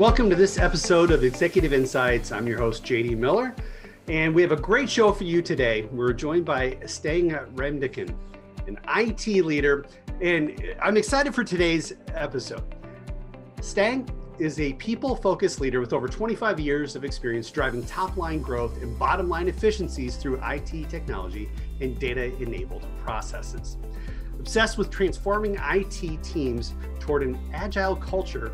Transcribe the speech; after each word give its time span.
Welcome 0.00 0.30
to 0.30 0.34
this 0.34 0.56
episode 0.56 1.10
of 1.10 1.24
Executive 1.24 1.74
Insights. 1.74 2.32
I'm 2.32 2.46
your 2.46 2.56
host, 2.56 2.84
JD 2.84 3.18
Miller, 3.18 3.54
and 4.08 4.34
we 4.34 4.40
have 4.40 4.50
a 4.50 4.56
great 4.56 4.88
show 4.88 5.12
for 5.12 5.24
you 5.24 5.42
today. 5.42 5.90
We're 5.92 6.14
joined 6.14 6.46
by 6.46 6.78
Stang 6.86 7.32
Remdiken, 7.54 8.14
an 8.66 8.78
IT 8.96 9.44
leader, 9.44 9.84
and 10.22 10.74
I'm 10.80 10.96
excited 10.96 11.34
for 11.34 11.44
today's 11.44 11.92
episode. 12.14 12.62
Stang 13.60 14.08
is 14.38 14.58
a 14.58 14.72
people 14.72 15.14
focused 15.16 15.60
leader 15.60 15.80
with 15.80 15.92
over 15.92 16.08
25 16.08 16.58
years 16.58 16.96
of 16.96 17.04
experience 17.04 17.50
driving 17.50 17.84
top 17.84 18.16
line 18.16 18.40
growth 18.40 18.80
and 18.80 18.98
bottom 18.98 19.28
line 19.28 19.48
efficiencies 19.48 20.16
through 20.16 20.40
IT 20.42 20.88
technology 20.88 21.50
and 21.82 21.98
data 21.98 22.34
enabled 22.42 22.86
processes. 23.04 23.76
Obsessed 24.38 24.78
with 24.78 24.88
transforming 24.88 25.58
IT 25.60 26.22
teams 26.22 26.72
toward 27.00 27.22
an 27.22 27.38
agile 27.52 27.96
culture 27.96 28.50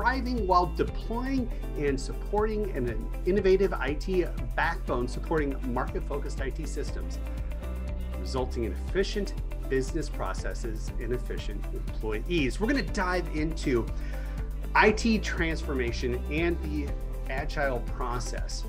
thriving 0.00 0.46
while 0.46 0.72
deploying 0.76 1.46
and 1.76 2.00
supporting 2.00 2.74
an 2.74 3.06
innovative 3.26 3.74
IT 3.82 4.30
backbone 4.56 5.06
supporting 5.06 5.54
market 5.74 6.02
focused 6.08 6.40
IT 6.40 6.66
systems, 6.66 7.18
resulting 8.18 8.64
in 8.64 8.72
efficient 8.72 9.34
business 9.68 10.08
processes 10.08 10.90
and 11.02 11.12
efficient 11.12 11.62
employees. 11.74 12.58
We're 12.58 12.68
going 12.68 12.82
to 12.82 12.92
dive 12.94 13.26
into 13.34 13.84
IT 14.74 15.22
transformation 15.22 16.14
and 16.30 16.58
the 16.62 16.90
agile 17.28 17.80
process. 17.80 18.64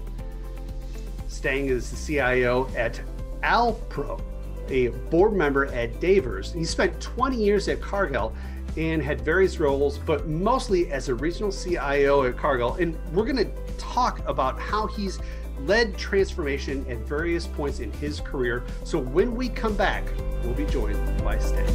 Stang 1.29 1.67
is 1.67 1.89
the 1.91 1.95
CIO 1.95 2.69
at 2.75 2.99
Alpro, 3.41 4.21
a 4.67 4.89
board 5.09 5.31
member 5.31 5.67
at 5.67 6.01
Davers. 6.01 6.51
He 6.51 6.65
spent 6.65 6.99
20 6.99 7.41
years 7.41 7.69
at 7.69 7.79
Cargill 7.79 8.35
and 8.77 9.01
had 9.01 9.21
various 9.21 9.59
roles, 9.59 9.97
but 9.97 10.27
mostly 10.27 10.91
as 10.91 11.09
a 11.09 11.15
regional 11.15 11.51
CIO 11.51 12.23
at 12.23 12.37
Cargill. 12.37 12.75
And 12.75 12.97
we're 13.13 13.25
going 13.25 13.37
to 13.37 13.51
talk 13.77 14.27
about 14.27 14.59
how 14.59 14.87
he's 14.87 15.19
led 15.65 15.97
transformation 15.97 16.85
at 16.89 16.97
various 16.99 17.47
points 17.47 17.79
in 17.79 17.91
his 17.93 18.19
career. 18.19 18.63
So 18.83 18.99
when 18.99 19.35
we 19.35 19.49
come 19.49 19.75
back, 19.75 20.03
we'll 20.43 20.53
be 20.53 20.65
joined 20.65 21.23
by 21.23 21.37
Stang. 21.37 21.67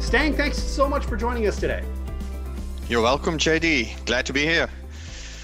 Stang, 0.00 0.34
thanks 0.34 0.58
so 0.58 0.88
much 0.88 1.04
for 1.04 1.16
joining 1.16 1.46
us 1.46 1.60
today. 1.60 1.84
You're 2.88 3.02
welcome, 3.02 3.38
JD. 3.38 4.04
Glad 4.06 4.26
to 4.26 4.32
be 4.32 4.42
here. 4.42 4.68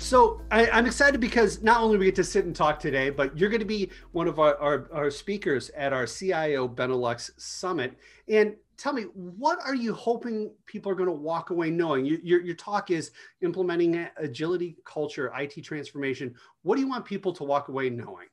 So 0.06 0.40
I, 0.52 0.66
am 0.66 0.86
excited 0.86 1.20
because 1.20 1.64
not 1.64 1.80
only 1.80 1.98
we 1.98 2.04
get 2.04 2.14
to 2.14 2.22
sit 2.22 2.44
and 2.44 2.54
talk 2.54 2.78
today, 2.78 3.10
but 3.10 3.36
you're 3.36 3.50
going 3.50 3.58
to 3.58 3.66
be 3.66 3.90
one 4.12 4.28
of 4.28 4.38
our, 4.38 4.56
our, 4.58 4.88
our 4.92 5.10
speakers 5.10 5.68
at 5.70 5.92
our 5.92 6.06
CIO 6.06 6.68
Benelux 6.68 7.32
Summit. 7.38 7.98
And 8.28 8.54
tell 8.76 8.92
me, 8.92 9.06
what 9.14 9.58
are 9.66 9.74
you 9.74 9.92
hoping 9.92 10.52
people 10.66 10.92
are 10.92 10.94
going 10.94 11.08
to 11.08 11.12
walk 11.12 11.50
away 11.50 11.70
knowing? 11.70 12.06
You, 12.06 12.20
your, 12.22 12.40
your 12.40 12.54
talk 12.54 12.92
is 12.92 13.10
implementing 13.42 14.06
agility 14.16 14.76
culture, 14.84 15.32
IT 15.36 15.60
transformation. 15.64 16.36
What 16.62 16.76
do 16.76 16.82
you 16.82 16.88
want 16.88 17.04
people 17.04 17.32
to 17.32 17.42
walk 17.42 17.66
away 17.66 17.90
knowing? 17.90 18.28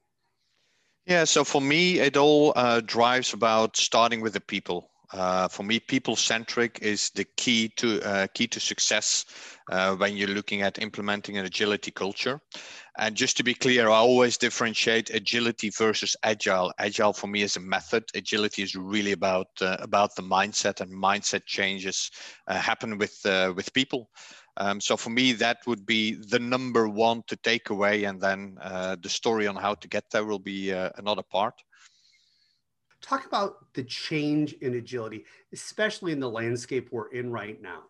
Yeah, 1.07 1.23
so 1.23 1.43
for 1.43 1.59
me, 1.59 1.97
it 1.97 2.17
all 2.17 2.53
uh, 2.55 2.81
drives 2.81 3.33
about 3.33 3.77
starting 3.77 4.21
with 4.21 4.33
the 4.33 4.41
people. 4.41 4.91
Uh, 5.11 5.47
for 5.47 5.63
me, 5.63 5.79
people 5.79 6.15
centric 6.15 6.79
is 6.81 7.09
the 7.11 7.25
key 7.37 7.69
to 7.77 8.01
uh, 8.01 8.27
key 8.33 8.47
to 8.47 8.59
success 8.59 9.25
uh, 9.71 9.95
when 9.95 10.17
you're 10.17 10.27
looking 10.29 10.61
at 10.61 10.81
implementing 10.81 11.37
an 11.37 11.45
agility 11.45 11.91
culture. 11.91 12.39
And 12.97 13.15
just 13.15 13.37
to 13.37 13.43
be 13.43 13.53
clear, 13.53 13.89
I 13.89 13.95
always 13.95 14.37
differentiate 14.37 15.09
agility 15.09 15.69
versus 15.69 16.15
agile. 16.23 16.71
Agile 16.79 17.13
for 17.13 17.27
me 17.27 17.41
is 17.41 17.55
a 17.55 17.59
method. 17.59 18.03
Agility 18.15 18.63
is 18.63 18.75
really 18.75 19.11
about 19.11 19.47
uh, 19.61 19.77
about 19.79 20.15
the 20.15 20.23
mindset, 20.23 20.81
and 20.81 20.91
mindset 20.91 21.45
changes 21.45 22.11
uh, 22.47 22.55
happen 22.55 22.97
with 22.97 23.19
uh, 23.25 23.53
with 23.55 23.73
people. 23.73 24.09
Um, 24.57 24.79
so 24.79 24.95
for 24.95 25.09
me, 25.09 25.33
that 25.33 25.57
would 25.65 25.85
be 25.85 26.13
the 26.13 26.39
number 26.39 26.87
one 26.87 27.23
to 27.27 27.35
take 27.37 27.71
away, 27.71 28.03
and 28.03 28.21
then 28.21 28.55
the 29.01 29.09
story 29.09 29.47
on 29.47 29.55
how 29.55 29.73
to 29.73 29.87
get 29.87 30.03
there 30.11 30.25
will 30.25 30.39
be 30.39 30.69
another 30.69 31.23
part. 31.23 31.55
Talk 33.03 33.25
about 33.25 33.73
the 33.73 33.83
change 33.83 34.53
in 34.53 34.75
agility, 34.75 35.25
especially 35.51 36.13
in 36.13 36.21
the 36.21 36.29
landscape 36.29 36.87
we're 36.91 37.11
in 37.11 37.31
right 37.31 37.61
now. 37.61 37.83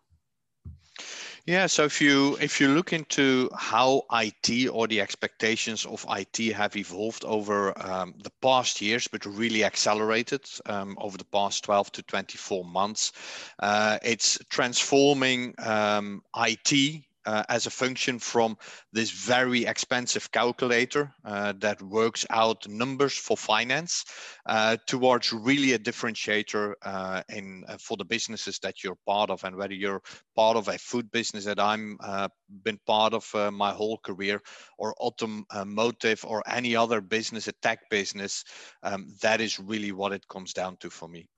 Yeah, 1.46 1.66
so 1.66 1.84
if 1.84 2.00
you 2.00 2.38
if 2.40 2.58
you 2.58 2.68
look 2.68 2.94
into 2.94 3.50
how 3.54 4.04
IT 4.10 4.68
or 4.68 4.88
the 4.88 5.00
expectations 5.02 5.84
of 5.84 6.04
IT 6.08 6.54
have 6.54 6.74
evolved 6.74 7.24
over 7.24 7.78
um, 7.86 8.14
the 8.22 8.32
past 8.40 8.80
years, 8.80 9.06
but 9.06 9.26
really 9.26 9.62
accelerated 9.62 10.48
um, 10.66 10.96
over 10.98 11.18
the 11.18 11.26
past 11.26 11.64
12 11.64 11.92
to 11.92 12.02
24 12.02 12.64
months, 12.64 13.12
uh, 13.58 13.98
it's 14.02 14.38
transforming 14.48 15.54
um, 15.58 16.22
IT 16.34 17.04
uh, 17.26 17.42
as 17.48 17.66
a 17.66 17.70
function 17.70 18.18
from 18.18 18.56
this 18.92 19.10
very 19.10 19.64
expensive 19.64 20.30
calculator 20.30 21.12
uh, 21.24 21.52
that 21.58 21.80
works 21.82 22.26
out 22.30 22.66
numbers 22.68 23.14
for 23.14 23.36
finance 23.36 24.04
uh, 24.46 24.76
towards 24.86 25.32
really 25.32 25.72
a 25.72 25.78
differentiator 25.78 26.74
uh, 26.82 27.22
in 27.28 27.64
uh, 27.68 27.76
for 27.78 27.96
the 27.96 28.04
businesses 28.04 28.58
that 28.58 28.82
you're 28.82 28.98
part 29.06 29.30
of 29.30 29.42
and 29.44 29.56
whether 29.56 29.74
you're 29.74 30.02
part 30.36 30.56
of 30.56 30.68
a 30.68 30.78
food 30.78 31.10
business 31.10 31.44
that 31.44 31.60
I'm 31.60 31.96
uh, 32.02 32.28
been 32.62 32.78
part 32.86 33.14
of 33.14 33.52
my 33.52 33.72
whole 33.72 33.98
career 33.98 34.40
or 34.78 34.94
automotive 35.00 36.24
or 36.24 36.42
any 36.46 36.76
other 36.76 37.00
business 37.00 37.48
a 37.48 37.52
tech 37.62 37.80
business 37.90 38.44
um, 38.82 39.08
that 39.22 39.40
is 39.40 39.58
really 39.58 39.92
what 39.92 40.12
it 40.12 40.26
comes 40.28 40.52
down 40.52 40.76
to 40.78 40.90
for 40.90 41.08
me 41.08 41.28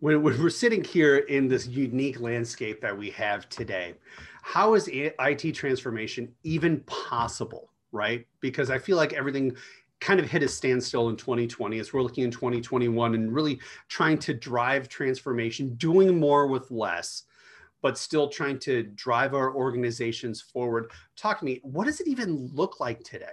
when, 0.00 0.22
we're 0.22 0.50
sitting 0.50 0.82
here 0.82 1.18
in 1.18 1.46
this 1.46 1.66
unique 1.66 2.20
landscape 2.20 2.80
that 2.80 2.96
we 2.96 3.10
have 3.10 3.48
today, 3.48 3.94
how 4.42 4.74
is 4.74 4.88
IT 4.92 5.52
transformation 5.54 6.32
even 6.42 6.80
possible, 6.80 7.70
right? 7.92 8.26
Because 8.40 8.70
I 8.70 8.78
feel 8.78 8.96
like 8.96 9.12
everything 9.12 9.54
kind 10.00 10.18
of 10.18 10.28
hit 10.28 10.42
a 10.42 10.48
standstill 10.48 11.10
in 11.10 11.16
2020 11.16 11.78
as 11.78 11.92
we're 11.92 12.00
looking 12.02 12.24
in 12.24 12.30
2021 12.30 13.14
and 13.14 13.34
really 13.34 13.60
trying 13.88 14.16
to 14.18 14.32
drive 14.32 14.88
transformation, 14.88 15.74
doing 15.74 16.18
more 16.18 16.46
with 16.46 16.70
less, 16.70 17.24
but 17.82 17.98
still 17.98 18.28
trying 18.28 18.58
to 18.60 18.82
drive 18.82 19.34
our 19.34 19.54
organizations 19.54 20.40
forward. 20.40 20.90
Talk 21.16 21.40
to 21.40 21.44
me, 21.44 21.60
what 21.62 21.84
does 21.84 22.00
it 22.00 22.08
even 22.08 22.50
look 22.54 22.80
like 22.80 23.04
today? 23.04 23.26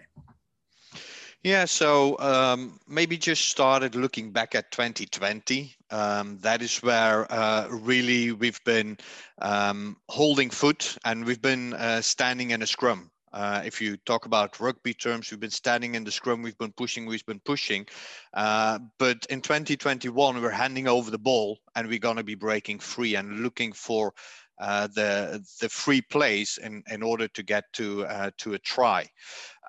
Yeah, 1.44 1.66
so 1.66 2.18
um, 2.20 2.80
maybe 2.88 3.18
just 3.18 3.48
started 3.48 3.96
looking 3.96 4.32
back 4.32 4.56
at 4.56 4.72
2020. 4.72 5.76
Um, 5.92 6.40
that 6.42 6.62
is 6.62 6.78
where 6.80 7.32
uh, 7.32 7.68
really 7.70 8.32
we've 8.32 8.62
been 8.64 8.98
um, 9.42 9.98
holding 10.10 10.50
foot 10.50 10.98
and 11.06 11.24
we've 11.26 11.42
been 11.42 11.74
uh, 11.74 12.02
standing 12.02 12.52
in 12.52 12.62
a 12.64 12.68
scrum. 12.68 13.12
Uh, 13.32 13.62
if 13.64 13.82
you 13.82 13.98
talk 13.98 14.26
about 14.26 14.60
rugby 14.60 14.94
terms, 14.94 15.30
we've 15.30 15.40
been 15.40 15.52
standing 15.52 15.96
in 15.96 16.04
the 16.04 16.12
scrum, 16.12 16.42
we've 16.42 16.58
been 16.58 16.72
pushing, 16.72 17.06
we've 17.06 17.26
been 17.26 17.40
pushing. 17.42 17.86
Uh, 18.34 18.80
but 18.98 19.26
in 19.30 19.42
2021, 19.42 20.42
we're 20.42 20.50
handing 20.50 20.88
over 20.88 21.12
the 21.12 21.20
ball 21.20 21.60
and 21.76 21.88
we're 21.88 22.00
going 22.00 22.18
to 22.18 22.24
be 22.24 22.36
breaking 22.36 22.80
free 22.80 23.16
and 23.16 23.42
looking 23.42 23.74
for 23.74 24.14
uh, 24.60 24.88
the 24.88 25.44
the 25.62 25.70
free 25.70 26.02
plays 26.02 26.58
in, 26.62 26.84
in 26.90 27.04
order 27.04 27.28
to 27.28 27.44
get 27.44 27.64
to 27.74 28.06
uh, 28.06 28.32
to 28.38 28.54
a 28.54 28.60
try. 28.60 29.08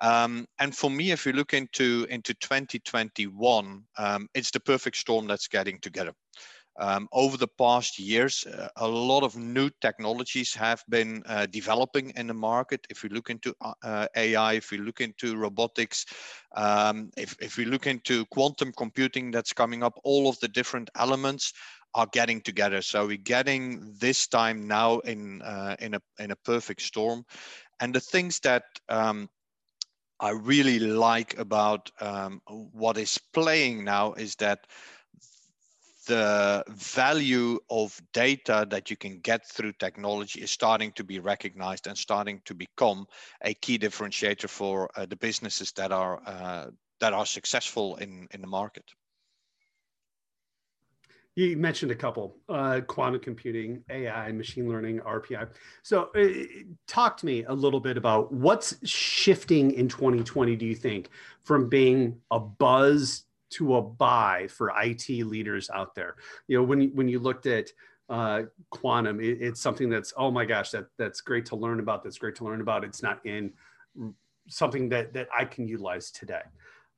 Um, 0.01 0.47
and 0.59 0.75
for 0.75 0.89
me, 0.89 1.11
if 1.11 1.25
you 1.25 1.33
look 1.33 1.53
into 1.53 2.07
into 2.09 2.33
2021, 2.35 3.83
um, 3.97 4.27
it's 4.33 4.51
the 4.51 4.59
perfect 4.59 4.97
storm 4.97 5.27
that's 5.27 5.47
getting 5.47 5.79
together. 5.79 6.13
Um, 6.79 7.09
over 7.11 7.35
the 7.35 7.47
past 7.57 7.99
years, 7.99 8.45
uh, 8.45 8.69
a 8.77 8.87
lot 8.87 9.23
of 9.23 9.35
new 9.35 9.69
technologies 9.81 10.53
have 10.53 10.81
been 10.87 11.21
uh, 11.25 11.45
developing 11.47 12.11
in 12.15 12.27
the 12.27 12.33
market. 12.33 12.87
If 12.89 13.03
we 13.03 13.09
look 13.09 13.29
into 13.29 13.53
uh, 13.83 14.07
AI, 14.15 14.53
if 14.53 14.71
we 14.71 14.77
look 14.77 15.01
into 15.01 15.35
robotics, 15.35 16.05
um, 16.55 17.11
if, 17.17 17.35
if 17.41 17.57
we 17.57 17.65
look 17.65 17.85
into 17.85 18.25
quantum 18.27 18.71
computing 18.77 19.29
that's 19.29 19.51
coming 19.51 19.83
up, 19.83 19.99
all 20.05 20.29
of 20.29 20.39
the 20.39 20.47
different 20.47 20.89
elements 20.95 21.51
are 21.93 22.07
getting 22.11 22.41
together. 22.41 22.81
So 22.81 23.07
we're 23.07 23.17
getting 23.17 23.95
this 23.99 24.27
time 24.27 24.67
now 24.67 24.99
in 24.99 25.41
uh, 25.41 25.75
in 25.79 25.95
a 25.95 26.01
in 26.19 26.31
a 26.31 26.35
perfect 26.35 26.81
storm, 26.81 27.25
and 27.79 27.93
the 27.93 27.99
things 27.99 28.39
that 28.41 28.63
um, 28.89 29.29
I 30.19 30.31
really 30.31 30.79
like 30.79 31.37
about 31.37 31.91
um, 32.01 32.41
what 32.47 32.97
is 32.97 33.17
playing 33.33 33.83
now 33.83 34.13
is 34.13 34.35
that 34.35 34.59
the 36.07 36.63
value 36.69 37.59
of 37.69 37.99
data 38.13 38.65
that 38.69 38.89
you 38.89 38.97
can 38.97 39.19
get 39.19 39.47
through 39.47 39.71
technology 39.73 40.41
is 40.41 40.49
starting 40.49 40.91
to 40.93 41.03
be 41.03 41.19
recognized 41.19 41.85
and 41.87 41.95
starting 41.97 42.41
to 42.45 42.55
become 42.55 43.05
a 43.43 43.53
key 43.53 43.77
differentiator 43.77 44.49
for 44.49 44.89
uh, 44.95 45.05
the 45.05 45.15
businesses 45.15 45.71
that 45.73 45.91
are 45.91 46.19
uh, 46.25 46.67
that 46.99 47.13
are 47.13 47.25
successful 47.25 47.95
in 47.97 48.27
in 48.31 48.41
the 48.41 48.47
market. 48.47 48.83
You 51.39 51.55
mentioned 51.55 51.89
a 51.89 51.95
couple 51.95 52.35
uh, 52.49 52.81
quantum 52.85 53.21
computing, 53.21 53.81
AI, 53.89 54.29
machine 54.33 54.67
learning, 54.67 54.99
RPA. 54.99 55.47
So, 55.83 56.09
uh, 56.13 56.27
talk 56.85 57.15
to 57.17 57.25
me 57.25 57.45
a 57.45 57.53
little 57.53 57.79
bit 57.79 57.95
about 57.95 58.29
what's 58.33 58.75
shifting 58.85 59.71
in 59.71 59.87
2020, 59.87 60.57
do 60.57 60.65
you 60.65 60.75
think, 60.75 61.09
from 61.43 61.69
being 61.69 62.19
a 62.29 62.41
buzz 62.41 63.23
to 63.51 63.77
a 63.77 63.81
buy 63.81 64.47
for 64.49 64.73
IT 64.83 65.07
leaders 65.07 65.69
out 65.69 65.95
there? 65.95 66.17
You 66.49 66.57
know, 66.57 66.63
when 66.65 66.89
when 66.93 67.07
you 67.07 67.19
looked 67.19 67.45
at 67.45 67.71
uh, 68.09 68.41
quantum, 68.69 69.21
it, 69.21 69.41
it's 69.41 69.61
something 69.61 69.89
that's 69.89 70.11
oh 70.17 70.31
my 70.31 70.43
gosh, 70.43 70.71
that 70.71 70.87
that's 70.97 71.21
great 71.21 71.45
to 71.45 71.55
learn 71.55 71.79
about. 71.79 72.03
That's 72.03 72.17
great 72.17 72.35
to 72.35 72.43
learn 72.43 72.59
about. 72.59 72.83
It's 72.83 73.01
not 73.01 73.25
in 73.25 73.53
something 74.49 74.89
that 74.89 75.13
that 75.13 75.29
I 75.33 75.45
can 75.45 75.69
utilize 75.69 76.11
today. 76.11 76.41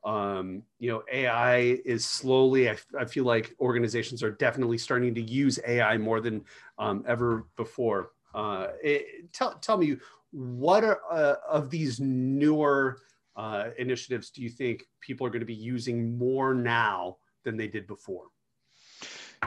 Um, 0.04 0.64
you 0.80 0.90
know, 0.92 1.04
AI 1.12 1.80
is 1.86 2.04
slowly. 2.06 2.70
I, 2.70 2.78
I, 3.00 3.06
feel 3.06 3.24
like 3.24 3.56
organizations 3.60 4.24
are 4.24 4.32
definitely 4.32 4.80
starting 4.80 5.14
to 5.14 5.22
use 5.22 5.60
AI 5.68 5.98
more 5.98 6.20
than 6.20 6.44
um, 6.80 7.04
ever 7.08 7.46
before. 7.56 8.10
Uh, 8.34 8.70
it, 8.84 9.32
tell 9.32 9.60
tell 9.60 9.78
me 9.78 9.98
what 10.32 10.84
are 10.84 11.02
uh, 11.12 11.36
of 11.48 11.70
these 11.70 12.00
newer 12.00 12.98
uh, 13.36 13.70
initiatives 13.78 14.32
do 14.32 14.42
you 14.42 14.50
think 14.50 14.86
people 15.02 15.28
are 15.28 15.30
going 15.30 15.42
to 15.42 15.46
be 15.46 15.54
using 15.54 16.18
more 16.18 16.56
now 16.56 17.18
than 17.44 17.56
they 17.56 17.68
did 17.68 17.86
before? 17.86 18.31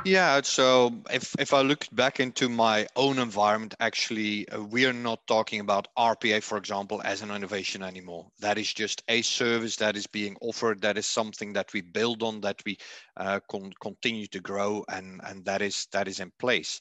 Yeah, 0.02 0.42
so 0.42 0.92
if, 1.10 1.34
if 1.38 1.54
I 1.54 1.62
look 1.62 1.86
back 1.92 2.20
into 2.20 2.50
my 2.50 2.86
own 2.94 3.18
environment, 3.18 3.74
actually, 3.80 4.46
uh, 4.48 4.60
we 4.62 4.84
are 4.84 4.92
not 4.92 5.26
talking 5.26 5.60
about 5.60 5.88
RPA, 5.96 6.42
for 6.42 6.58
example, 6.58 7.00
as 7.04 7.22
an 7.22 7.30
innovation 7.30 7.82
anymore. 7.82 8.26
That 8.40 8.58
is 8.58 8.72
just 8.74 9.02
a 9.08 9.22
service 9.22 9.76
that 9.76 9.96
is 9.96 10.06
being 10.06 10.36
offered. 10.42 10.82
That 10.82 10.98
is 10.98 11.06
something 11.06 11.54
that 11.54 11.72
we 11.72 11.80
build 11.80 12.22
on, 12.22 12.42
that 12.42 12.60
we 12.66 12.76
uh, 13.16 13.40
con- 13.50 13.72
continue 13.80 14.26
to 14.26 14.40
grow, 14.40 14.84
and, 14.90 15.22
and 15.24 15.44
that 15.46 15.62
is 15.62 15.86
that 15.92 16.06
is 16.06 16.20
in 16.20 16.32
place. 16.38 16.80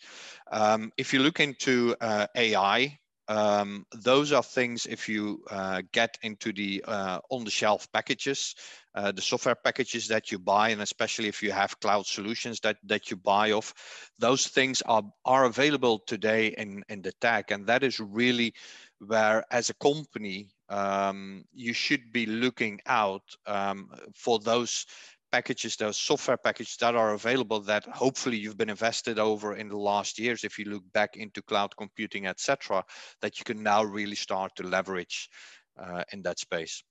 Um, 0.52 0.92
if 0.98 1.14
you 1.14 1.20
look 1.20 1.40
into 1.40 1.96
uh, 2.02 2.28
AI, 2.36 3.00
um, 3.28 3.86
those 3.94 4.32
are 4.32 4.44
things 4.44 4.86
if 4.86 5.08
you 5.08 5.44
uh, 5.50 5.82
get 5.92 6.18
into 6.24 6.52
the 6.52 6.84
uh, 6.86 7.20
on-the-shelf 7.30 7.92
packages, 7.94 8.56
uh, 8.96 9.12
the 9.12 9.22
software 9.22 9.56
packages 9.56 10.08
that 10.10 10.32
you 10.32 10.40
buy, 10.40 10.70
and 10.70 10.82
especially 10.82 11.28
if 11.28 11.42
you 11.42 11.52
have 11.52 11.80
cloud 11.80 12.06
solutions 12.06 12.60
that 12.62 12.78
that 12.84 13.10
you 13.10 13.18
buy 13.18 13.52
off, 13.52 13.74
those 14.20 14.48
things 14.48 14.82
are 14.84 15.04
are 15.26 15.46
available 15.46 16.00
today 16.00 16.48
in 16.58 16.84
in 16.90 17.02
the 17.02 17.14
tag, 17.14 17.52
and 17.52 17.66
that 17.68 17.84
is 17.84 18.00
really 18.00 18.54
where, 19.00 19.44
as 19.52 19.70
a 19.70 19.74
company, 19.76 20.50
um, 20.70 21.44
you 21.54 21.74
should 21.74 22.12
be 22.12 22.26
looking 22.26 22.80
out 22.86 23.24
um, 23.46 23.90
for 24.16 24.40
those 24.40 24.86
packages, 25.34 25.76
those 25.76 25.98
software 25.98 26.38
packages 26.38 26.78
that 26.78 26.94
are 26.96 27.14
available 27.14 27.60
that 27.60 27.84
hopefully 27.86 28.38
you've 28.38 28.56
been 28.56 28.70
invested 28.70 29.18
over 29.18 29.56
in 29.56 29.68
the 29.68 29.76
last 29.76 30.20
years, 30.20 30.44
if 30.44 30.60
you 30.60 30.66
look 30.66 30.84
back 30.94 31.18
into 31.18 31.42
cloud 31.42 31.76
computing, 31.76 32.28
etc., 32.28 32.86
that 33.20 33.40
you 33.40 33.44
can 33.44 33.64
now 33.64 33.84
really 33.84 34.16
start 34.16 34.56
to 34.56 34.62
leverage 34.62 35.28
uh, 35.84 36.04
in 36.14 36.22
that 36.22 36.38
space. 36.38 36.84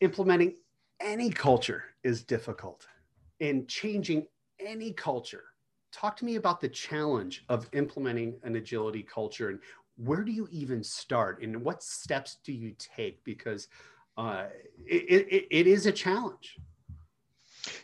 Implementing 0.00 0.54
any 1.00 1.30
culture 1.30 1.82
is 2.04 2.22
difficult 2.22 2.86
and 3.40 3.66
changing 3.66 4.24
any 4.60 4.92
culture. 4.92 5.46
Talk 5.92 6.16
to 6.18 6.24
me 6.24 6.36
about 6.36 6.60
the 6.60 6.68
challenge 6.68 7.44
of 7.48 7.68
implementing 7.72 8.38
an 8.44 8.54
agility 8.54 9.02
culture 9.02 9.48
and 9.48 9.58
where 9.96 10.22
do 10.22 10.30
you 10.30 10.46
even 10.52 10.84
start 10.84 11.42
and 11.42 11.64
what 11.64 11.82
steps 11.82 12.38
do 12.44 12.52
you 12.52 12.72
take? 12.78 13.24
Because 13.24 13.66
uh, 14.16 14.44
it, 14.86 15.26
it, 15.28 15.46
it 15.50 15.66
is 15.66 15.86
a 15.86 15.92
challenge. 15.92 16.56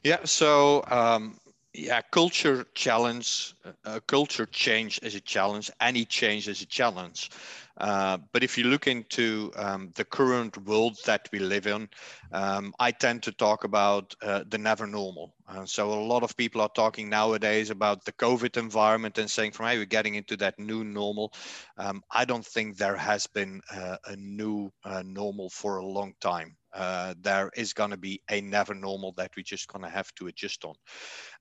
Yeah, 0.02 0.24
so 0.24 0.84
um, 0.88 1.38
yeah, 1.72 2.00
culture 2.10 2.66
challenge, 2.74 3.54
uh, 3.84 4.00
culture 4.06 4.46
change 4.46 4.98
is 5.02 5.14
a 5.14 5.20
challenge. 5.20 5.70
Any 5.80 6.04
change 6.04 6.48
is 6.48 6.62
a 6.62 6.66
challenge. 6.66 7.30
Uh, 7.76 8.18
but 8.32 8.42
if 8.42 8.58
you 8.58 8.64
look 8.64 8.88
into 8.88 9.52
um, 9.56 9.92
the 9.94 10.04
current 10.04 10.58
world 10.66 10.98
that 11.06 11.28
we 11.32 11.38
live 11.38 11.68
in, 11.68 11.88
um, 12.32 12.74
I 12.80 12.90
tend 12.90 13.22
to 13.24 13.32
talk 13.32 13.62
about 13.64 14.14
uh, 14.20 14.42
the 14.48 14.58
never 14.58 14.86
normal. 14.86 15.34
Uh, 15.48 15.64
so 15.64 15.92
a 15.92 16.02
lot 16.06 16.24
of 16.24 16.36
people 16.36 16.60
are 16.60 16.70
talking 16.74 17.08
nowadays 17.08 17.70
about 17.70 18.04
the 18.04 18.12
COVID 18.12 18.56
environment 18.56 19.18
and 19.18 19.30
saying, 19.30 19.52
from 19.52 19.66
hey, 19.66 19.78
we're 19.78 19.84
getting 19.86 20.16
into 20.16 20.36
that 20.38 20.58
new 20.58 20.82
normal. 20.84 21.32
Um, 21.76 22.02
I 22.10 22.24
don't 22.24 22.46
think 22.46 22.76
there 22.78 22.96
has 22.96 23.28
been 23.28 23.60
uh, 23.72 23.98
a 24.06 24.16
new 24.16 24.72
uh, 24.84 25.04
normal 25.06 25.50
for 25.50 25.78
a 25.78 25.86
long 25.86 26.14
time. 26.20 26.57
Uh, 26.72 27.14
there 27.20 27.50
is 27.56 27.72
going 27.72 27.90
to 27.90 27.96
be 27.96 28.20
a 28.30 28.40
never 28.40 28.74
normal 28.74 29.12
that 29.12 29.30
we're 29.36 29.42
just 29.42 29.68
going 29.68 29.84
to 29.84 29.90
have 29.90 30.12
to 30.14 30.26
adjust 30.26 30.64
on. 30.64 30.74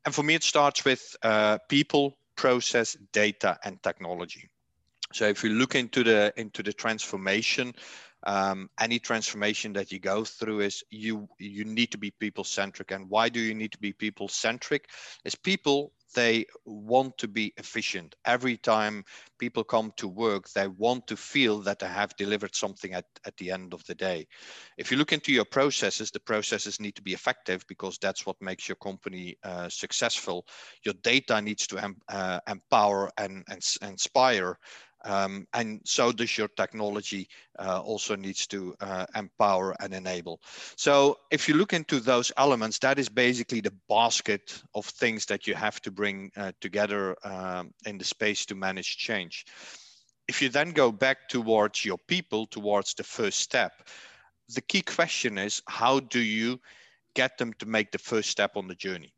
And 0.05 0.15
for 0.15 0.23
me, 0.23 0.35
it 0.35 0.43
starts 0.43 0.85
with 0.85 1.15
uh, 1.21 1.57
people, 1.69 2.17
process, 2.35 2.95
data, 3.11 3.57
and 3.63 3.81
technology. 3.83 4.49
So 5.13 5.25
if 5.27 5.43
you 5.43 5.51
look 5.51 5.75
into 5.75 6.03
the 6.03 6.33
into 6.35 6.61
the 6.63 6.73
transformation, 6.73 7.73
um, 8.25 8.69
any 8.79 8.99
transformation 8.99 9.73
that 9.73 9.91
you 9.91 9.99
go 9.99 10.23
through 10.23 10.61
is 10.61 10.83
you 10.89 11.27
you 11.39 11.63
need 11.63 11.91
to 11.91 11.97
be 11.97 12.11
people 12.11 12.43
centric. 12.43 12.91
And 12.91 13.09
why 13.09 13.29
do 13.29 13.39
you 13.39 13.53
need 13.53 13.71
to 13.73 13.77
be 13.77 13.93
people 13.93 14.27
centric? 14.27 14.89
Is 15.23 15.35
people 15.35 15.93
they 16.15 16.45
want 16.65 17.17
to 17.17 17.27
be 17.27 17.53
efficient. 17.57 18.15
Every 18.25 18.57
time 18.57 19.03
people 19.39 19.63
come 19.63 19.91
to 19.97 20.07
work, 20.07 20.49
they 20.49 20.67
want 20.67 21.05
to 21.07 21.17
feel 21.17 21.59
that 21.59 21.79
they 21.79 21.87
have 21.87 22.15
delivered 22.15 22.55
something 22.55 22.93
at, 22.93 23.05
at 23.25 23.35
the 23.37 23.51
end 23.51 23.73
of 23.73 23.83
the 23.85 23.95
day. 23.95 24.27
If 24.77 24.91
you 24.91 24.97
look 24.97 25.13
into 25.13 25.31
your 25.31 25.45
processes, 25.45 26.11
the 26.11 26.19
processes 26.19 26.79
need 26.79 26.95
to 26.95 27.01
be 27.01 27.13
effective 27.13 27.63
because 27.67 27.97
that's 27.97 28.25
what 28.25 28.41
makes 28.41 28.67
your 28.67 28.77
company 28.77 29.37
uh, 29.43 29.69
successful. 29.69 30.45
Your 30.83 30.95
data 31.03 31.41
needs 31.41 31.67
to 31.67 31.93
uh, 32.09 32.39
empower 32.47 33.11
and, 33.17 33.43
and 33.49 33.61
inspire 33.81 34.57
um, 35.05 35.47
and 35.53 35.81
so 35.85 36.11
does 36.11 36.37
your 36.37 36.47
technology 36.49 37.27
uh, 37.59 37.81
also 37.81 38.15
needs 38.15 38.47
to 38.47 38.75
uh, 38.81 39.05
empower 39.15 39.75
and 39.79 39.93
enable. 39.93 40.41
So 40.75 41.17
if 41.31 41.47
you 41.47 41.55
look 41.55 41.73
into 41.73 41.99
those 41.99 42.31
elements, 42.37 42.79
that 42.79 42.99
is 42.99 43.09
basically 43.09 43.61
the 43.61 43.73
basket 43.89 44.61
of 44.73 44.85
things 44.85 45.25
that 45.27 45.47
you 45.47 45.55
have 45.55 45.81
to 45.81 45.91
bring 45.91 46.31
uh, 46.35 46.51
together 46.61 47.15
um, 47.23 47.71
in 47.85 47.97
the 47.97 48.05
space 48.05 48.45
to 48.47 48.55
manage 48.55 48.97
change. 48.97 49.45
If 50.27 50.41
you 50.41 50.49
then 50.49 50.71
go 50.71 50.91
back 50.91 51.29
towards 51.29 51.85
your 51.85 51.97
people, 52.07 52.47
towards 52.47 52.93
the 52.93 53.03
first 53.03 53.39
step, 53.39 53.87
the 54.53 54.61
key 54.61 54.81
question 54.81 55.37
is 55.37 55.61
how 55.67 55.99
do 55.99 56.19
you 56.19 56.59
get 57.15 57.37
them 57.37 57.53
to 57.59 57.65
make 57.65 57.91
the 57.91 57.97
first 57.97 58.29
step 58.29 58.55
on 58.55 58.67
the 58.67 58.75
journey? 58.75 59.13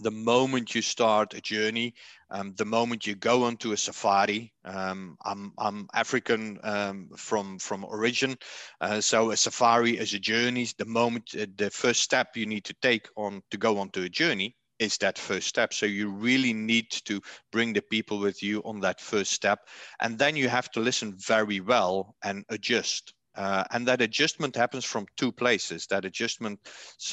The 0.00 0.10
moment 0.10 0.74
you 0.74 0.82
start 0.82 1.34
a 1.34 1.40
journey, 1.40 1.94
um, 2.30 2.54
the 2.56 2.64
moment 2.64 3.06
you 3.06 3.14
go 3.14 3.44
onto 3.44 3.72
a 3.72 3.76
safari, 3.76 4.52
um, 4.64 5.16
I'm, 5.24 5.52
I'm 5.58 5.88
African 5.94 6.58
um, 6.62 7.10
from 7.16 7.58
from 7.58 7.84
origin, 7.84 8.36
uh, 8.80 9.00
so 9.00 9.30
a 9.30 9.36
safari 9.36 9.98
is 9.98 10.14
a 10.14 10.18
journey. 10.18 10.66
The 10.78 10.86
moment 10.86 11.34
uh, 11.38 11.46
the 11.56 11.70
first 11.70 12.00
step 12.00 12.36
you 12.36 12.46
need 12.46 12.64
to 12.64 12.74
take 12.82 13.08
on 13.16 13.42
to 13.50 13.56
go 13.56 13.78
onto 13.78 14.02
a 14.02 14.08
journey 14.08 14.56
is 14.78 14.96
that 14.98 15.18
first 15.18 15.48
step. 15.48 15.74
So 15.74 15.86
you 15.86 16.10
really 16.10 16.52
need 16.54 16.90
to 17.04 17.20
bring 17.52 17.72
the 17.74 17.82
people 17.82 18.18
with 18.18 18.42
you 18.42 18.62
on 18.64 18.80
that 18.80 19.00
first 19.00 19.32
step, 19.32 19.60
and 20.00 20.18
then 20.18 20.36
you 20.36 20.48
have 20.48 20.70
to 20.72 20.80
listen 20.80 21.14
very 21.18 21.60
well 21.60 22.16
and 22.24 22.44
adjust. 22.48 23.12
Uh, 23.36 23.64
and 23.70 23.86
that 23.86 24.02
adjustment 24.02 24.56
happens 24.56 24.84
from 24.84 25.06
two 25.16 25.30
places. 25.30 25.86
That 25.86 26.04
adjustment 26.04 26.58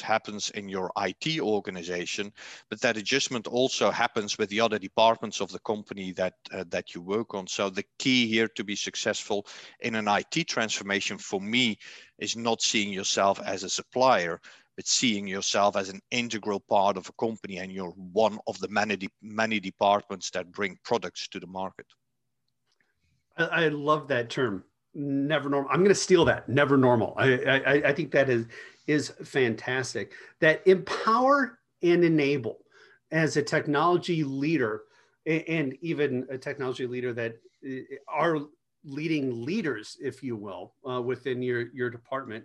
happens 0.02 0.50
in 0.50 0.68
your 0.68 0.90
IT 0.96 1.40
organization, 1.40 2.32
but 2.68 2.80
that 2.80 2.96
adjustment 2.96 3.46
also 3.46 3.90
happens 3.90 4.36
with 4.36 4.48
the 4.48 4.60
other 4.60 4.78
departments 4.78 5.40
of 5.40 5.52
the 5.52 5.60
company 5.60 6.12
that 6.12 6.34
uh, 6.52 6.64
that 6.68 6.94
you 6.94 7.02
work 7.02 7.34
on. 7.34 7.46
So 7.46 7.70
the 7.70 7.84
key 7.98 8.26
here 8.26 8.48
to 8.56 8.64
be 8.64 8.74
successful 8.74 9.46
in 9.80 9.94
an 9.94 10.08
IT 10.08 10.48
transformation 10.48 11.18
for 11.18 11.40
me 11.40 11.78
is 12.18 12.36
not 12.36 12.62
seeing 12.62 12.92
yourself 12.92 13.40
as 13.44 13.62
a 13.62 13.70
supplier, 13.70 14.40
but 14.74 14.88
seeing 14.88 15.28
yourself 15.28 15.76
as 15.76 15.88
an 15.88 16.00
integral 16.10 16.60
part 16.60 16.96
of 16.96 17.08
a 17.08 17.12
company, 17.12 17.58
and 17.58 17.72
you're 17.72 17.94
one 18.12 18.40
of 18.48 18.58
the 18.58 18.68
many 18.68 18.96
de- 18.96 19.08
many 19.22 19.60
departments 19.60 20.30
that 20.30 20.50
bring 20.50 20.76
products 20.82 21.28
to 21.28 21.38
the 21.38 21.46
market. 21.46 21.86
I, 23.36 23.44
I 23.44 23.68
love 23.68 24.08
that 24.08 24.30
term 24.30 24.64
never 24.94 25.48
normal. 25.48 25.70
I'm 25.70 25.80
going 25.80 25.88
to 25.88 25.94
steal 25.94 26.24
that. 26.26 26.48
Never 26.48 26.76
normal. 26.76 27.14
I, 27.16 27.34
I, 27.34 27.72
I 27.88 27.92
think 27.92 28.10
that 28.12 28.28
is 28.28 28.46
is 28.86 29.10
fantastic. 29.22 30.12
That 30.40 30.66
empower 30.66 31.58
and 31.82 32.02
enable 32.04 32.58
as 33.10 33.36
a 33.36 33.42
technology 33.42 34.24
leader, 34.24 34.82
and 35.26 35.76
even 35.82 36.26
a 36.30 36.38
technology 36.38 36.86
leader 36.86 37.12
that 37.12 37.36
uh, 37.66 37.80
are 38.08 38.38
leading 38.84 39.44
leaders, 39.44 39.96
if 40.00 40.22
you 40.22 40.36
will, 40.36 40.74
uh, 40.88 41.00
within 41.02 41.42
your 41.42 41.68
your 41.72 41.90
department. 41.90 42.44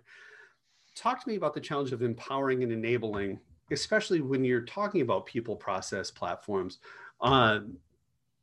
Talk 0.94 1.22
to 1.22 1.28
me 1.28 1.36
about 1.36 1.54
the 1.54 1.60
challenge 1.60 1.92
of 1.92 2.02
empowering 2.02 2.62
and 2.62 2.70
enabling, 2.70 3.40
especially 3.70 4.20
when 4.20 4.44
you're 4.44 4.62
talking 4.62 5.00
about 5.00 5.26
people 5.26 5.56
process 5.56 6.10
platforms. 6.10 6.78
Uh, 7.20 7.60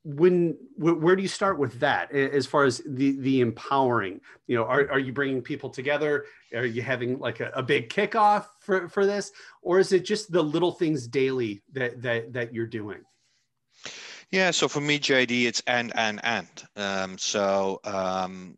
when 0.03 0.57
where 0.77 1.15
do 1.15 1.21
you 1.21 1.27
start 1.27 1.59
with 1.59 1.79
that 1.79 2.11
as 2.11 2.47
far 2.47 2.63
as 2.63 2.81
the 2.85 3.19
the 3.19 3.41
empowering? 3.41 4.19
You 4.47 4.57
know 4.57 4.63
are, 4.63 4.89
are 4.91 4.99
you 4.99 5.13
bringing 5.13 5.41
people 5.41 5.69
together? 5.69 6.25
Are 6.55 6.65
you 6.65 6.81
having 6.81 7.19
like 7.19 7.39
a, 7.39 7.51
a 7.53 7.61
big 7.61 7.89
kickoff 7.89 8.47
for 8.59 8.89
for 8.89 9.05
this? 9.05 9.31
Or 9.61 9.79
is 9.79 9.91
it 9.91 10.03
just 10.05 10.31
the 10.31 10.41
little 10.41 10.71
things 10.71 11.07
daily 11.07 11.61
that 11.73 12.01
that 12.01 12.33
that 12.33 12.53
you're 12.53 12.67
doing? 12.67 13.01
Yeah 14.31 14.51
so 14.51 14.67
for 14.67 14.81
me 14.81 14.97
jd 14.99 15.45
it's 15.45 15.61
and 15.67 15.91
and 15.95 16.19
and. 16.23 16.63
Um, 16.75 17.17
so 17.17 17.79
um, 17.83 18.57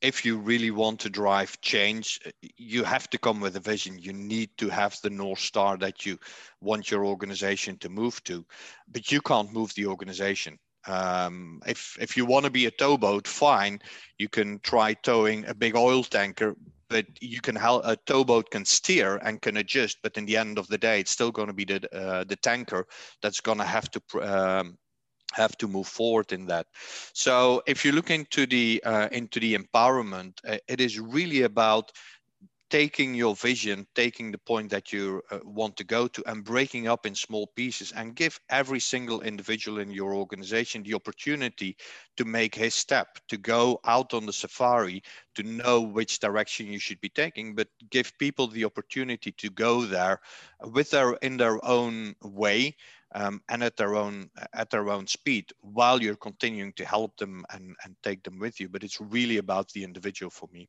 if 0.00 0.24
you 0.24 0.38
really 0.38 0.70
want 0.70 0.98
to 1.00 1.10
drive 1.10 1.60
change, 1.60 2.20
you 2.56 2.84
have 2.84 3.08
to 3.10 3.18
come 3.18 3.38
with 3.38 3.54
a 3.56 3.60
vision. 3.60 3.98
You 3.98 4.12
need 4.12 4.50
to 4.56 4.68
have 4.70 4.98
the 5.02 5.10
North 5.10 5.40
Star 5.40 5.76
that 5.78 6.06
you 6.06 6.18
want 6.60 6.90
your 6.90 7.04
organization 7.04 7.76
to 7.78 7.88
move 7.88 8.22
to, 8.24 8.44
but 8.88 9.12
you 9.12 9.20
can't 9.20 9.52
move 9.52 9.74
the 9.74 9.86
organization. 9.86 10.58
Um, 10.86 11.60
if 11.66 11.96
if 12.00 12.16
you 12.16 12.24
want 12.24 12.44
to 12.44 12.50
be 12.50 12.66
a 12.66 12.70
towboat, 12.70 13.26
fine, 13.28 13.80
you 14.18 14.28
can 14.28 14.58
try 14.60 14.94
towing 14.94 15.44
a 15.46 15.54
big 15.54 15.76
oil 15.76 16.02
tanker, 16.02 16.56
but 16.88 17.06
you 17.20 17.40
can 17.40 17.56
help 17.56 17.84
a 17.84 17.96
towboat 18.06 18.50
can 18.50 18.64
steer 18.64 19.16
and 19.16 19.42
can 19.42 19.58
adjust. 19.58 19.98
But 20.02 20.16
in 20.16 20.26
the 20.26 20.36
end 20.36 20.58
of 20.58 20.66
the 20.68 20.78
day, 20.78 21.00
it's 21.00 21.10
still 21.10 21.30
going 21.30 21.48
to 21.48 21.54
be 21.54 21.64
the 21.64 21.80
uh, 21.94 22.24
the 22.24 22.36
tanker 22.36 22.86
that's 23.22 23.40
going 23.40 23.58
to 23.58 23.64
have 23.64 23.90
to 23.90 24.00
um, 24.22 24.78
have 25.32 25.56
to 25.58 25.68
move 25.68 25.86
forward 25.86 26.32
in 26.32 26.46
that. 26.46 26.66
So 27.12 27.62
if 27.66 27.84
you 27.84 27.92
look 27.92 28.10
into 28.10 28.46
the 28.46 28.82
uh, 28.84 29.08
into 29.12 29.40
the 29.40 29.56
empowerment, 29.56 30.32
uh, 30.46 30.58
it 30.68 30.80
is 30.80 30.98
really 30.98 31.42
about 31.42 31.92
taking 32.70 33.14
your 33.14 33.34
vision, 33.34 33.86
taking 33.94 34.30
the 34.30 34.38
point 34.38 34.70
that 34.70 34.92
you 34.92 35.20
uh, 35.30 35.40
want 35.44 35.76
to 35.76 35.84
go 35.84 36.06
to, 36.06 36.22
and 36.26 36.44
breaking 36.44 36.86
up 36.86 37.04
in 37.04 37.14
small 37.14 37.48
pieces, 37.56 37.92
and 37.92 38.14
give 38.14 38.38
every 38.48 38.80
single 38.80 39.20
individual 39.22 39.80
in 39.80 39.90
your 39.90 40.14
organization 40.14 40.82
the 40.82 40.94
opportunity 40.94 41.76
to 42.16 42.24
make 42.24 42.54
his 42.54 42.74
step, 42.74 43.18
to 43.28 43.36
go 43.36 43.80
out 43.84 44.14
on 44.14 44.24
the 44.24 44.32
safari, 44.32 45.02
to 45.34 45.42
know 45.42 45.80
which 45.80 46.20
direction 46.20 46.66
you 46.66 46.78
should 46.78 47.00
be 47.00 47.08
taking, 47.08 47.54
but 47.54 47.68
give 47.90 48.16
people 48.18 48.46
the 48.46 48.64
opportunity 48.64 49.32
to 49.32 49.50
go 49.50 49.82
there 49.82 50.20
with 50.62 50.90
their 50.90 51.14
in 51.14 51.36
their 51.36 51.62
own 51.64 52.14
way 52.22 52.74
um, 53.14 53.42
and 53.48 53.64
at 53.64 53.76
their 53.76 53.96
own 53.96 54.30
at 54.54 54.70
their 54.70 54.88
own 54.90 55.06
speed 55.06 55.46
while 55.60 56.00
you're 56.00 56.14
continuing 56.14 56.72
to 56.74 56.84
help 56.84 57.16
them 57.16 57.44
and, 57.52 57.74
and 57.84 57.96
take 58.02 58.22
them 58.22 58.38
with 58.38 58.60
you. 58.60 58.68
But 58.68 58.84
it's 58.84 59.00
really 59.00 59.38
about 59.38 59.70
the 59.72 59.82
individual 59.82 60.30
for 60.30 60.48
me 60.52 60.68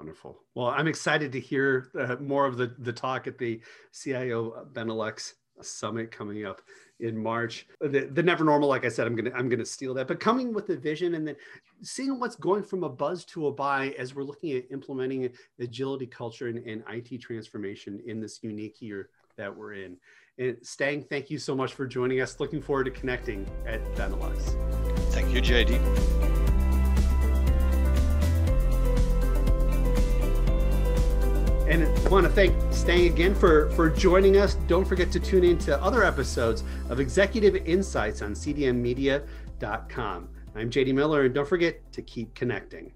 wonderful 0.00 0.38
well 0.54 0.68
i'm 0.68 0.86
excited 0.88 1.30
to 1.30 1.38
hear 1.38 1.90
uh, 2.00 2.16
more 2.16 2.46
of 2.46 2.56
the 2.56 2.74
the 2.78 2.92
talk 2.92 3.26
at 3.26 3.36
the 3.36 3.60
cio 3.92 4.66
benelux 4.72 5.34
summit 5.60 6.10
coming 6.10 6.46
up 6.46 6.62
in 7.00 7.22
march 7.22 7.66
the, 7.82 8.08
the 8.12 8.22
never 8.22 8.42
normal 8.42 8.66
like 8.66 8.86
i 8.86 8.88
said 8.88 9.06
i'm 9.06 9.14
gonna 9.14 9.30
i'm 9.36 9.46
gonna 9.46 9.64
steal 9.64 9.92
that 9.92 10.08
but 10.08 10.18
coming 10.18 10.54
with 10.54 10.66
the 10.66 10.76
vision 10.76 11.14
and 11.14 11.28
then 11.28 11.36
seeing 11.82 12.18
what's 12.18 12.34
going 12.36 12.62
from 12.62 12.82
a 12.82 12.88
buzz 12.88 13.26
to 13.26 13.46
a 13.48 13.52
buy 13.52 13.94
as 13.98 14.14
we're 14.14 14.22
looking 14.22 14.52
at 14.56 14.64
implementing 14.70 15.30
agility 15.58 16.06
culture 16.06 16.48
and, 16.48 16.58
and 16.66 16.82
it 16.88 17.20
transformation 17.20 18.00
in 18.06 18.20
this 18.20 18.42
unique 18.42 18.80
year 18.80 19.10
that 19.36 19.54
we're 19.54 19.74
in 19.74 19.98
and 20.38 20.56
Stang, 20.62 21.02
thank 21.02 21.28
you 21.28 21.38
so 21.38 21.54
much 21.54 21.74
for 21.74 21.86
joining 21.86 22.22
us. 22.22 22.40
Looking 22.40 22.62
forward 22.62 22.84
to 22.84 22.90
connecting 22.90 23.46
at 23.66 23.84
Benelux. 23.94 24.56
Thank 25.12 25.34
you, 25.34 25.42
JD. 25.42 26.39
And 31.70 31.84
I 31.84 32.08
want 32.08 32.26
to 32.26 32.32
thank 32.32 32.52
Stang 32.72 33.06
again 33.06 33.32
for, 33.32 33.70
for 33.70 33.88
joining 33.88 34.38
us. 34.38 34.54
Don't 34.66 34.84
forget 34.84 35.12
to 35.12 35.20
tune 35.20 35.44
in 35.44 35.56
to 35.58 35.80
other 35.80 36.02
episodes 36.02 36.64
of 36.88 36.98
Executive 36.98 37.54
Insights 37.54 38.22
on 38.22 38.32
cdmmedia.com. 38.32 40.28
I'm 40.56 40.68
JD 40.68 40.94
Miller, 40.94 41.26
and 41.26 41.34
don't 41.34 41.48
forget 41.48 41.80
to 41.92 42.02
keep 42.02 42.34
connecting. 42.34 42.90